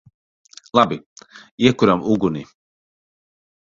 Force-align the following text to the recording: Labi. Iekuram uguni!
Labi. 0.77 0.97
Iekuram 1.63 2.01
uguni! 2.13 2.43